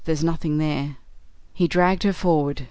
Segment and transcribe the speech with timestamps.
[0.03, 0.97] There's nothing there."
[1.53, 2.59] He dragged her forward.